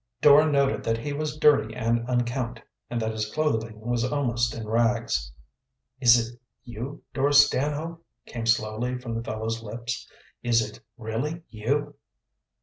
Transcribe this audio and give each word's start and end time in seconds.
Dora 0.19 0.51
noted 0.51 0.83
that 0.85 0.97
he 0.97 1.13
was 1.13 1.37
dirty 1.37 1.75
and 1.75 2.03
unkempt, 2.07 2.63
and 2.89 2.99
that 2.99 3.11
his 3.11 3.31
clothing 3.31 3.79
was 3.79 4.03
almost 4.03 4.55
in 4.55 4.67
rags. 4.67 5.31
"Is 5.99 6.17
it 6.33 6.39
you, 6.63 7.03
Dora 7.13 7.33
Stanhope?" 7.35 8.03
came 8.25 8.47
slowly 8.47 8.97
from 8.97 9.13
the 9.13 9.21
fellow's 9.23 9.61
lips. 9.61 10.09
"Is 10.41 10.67
it 10.67 10.79
really 10.97 11.43
you?" 11.49 11.97